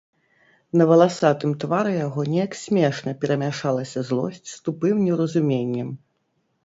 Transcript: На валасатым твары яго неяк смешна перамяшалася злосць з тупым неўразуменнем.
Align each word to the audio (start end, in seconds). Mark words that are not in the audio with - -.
На 0.79 0.83
валасатым 0.91 1.51
твары 1.63 1.91
яго 2.05 2.25
неяк 2.31 2.57
смешна 2.61 3.13
перамяшалася 3.25 3.99
злосць 4.09 4.43
з 4.55 4.59
тупым 4.67 4.95
неўразуменнем. 5.07 5.89